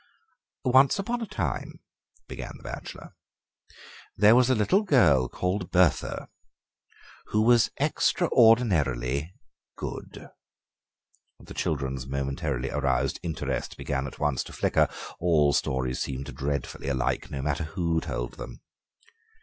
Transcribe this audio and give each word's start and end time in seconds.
"Once 0.65 0.97
upon 0.97 1.21
a 1.21 1.27
time," 1.27 1.79
began 2.27 2.53
the 2.57 2.63
bachelor, 2.63 3.13
"there 4.17 4.35
was 4.35 4.49
a 4.49 4.55
little 4.55 4.81
girl 4.81 5.29
called 5.29 5.69
Bertha, 5.69 6.27
who 7.27 7.43
was 7.43 7.69
extraordinarily 7.79 9.31
good." 9.77 10.31
The 11.39 11.53
children's 11.53 12.07
momentarily 12.07 12.71
aroused 12.71 13.19
interest 13.21 13.77
began 13.77 14.07
at 14.07 14.17
once 14.17 14.43
to 14.45 14.53
flicker; 14.53 14.87
all 15.19 15.53
stories 15.53 15.99
seemed 16.01 16.35
dreadfully 16.35 16.87
alike, 16.87 17.29
no 17.29 17.43
matter 17.43 17.65
who 17.65 18.01
told 18.01 18.37
them. 18.39 18.61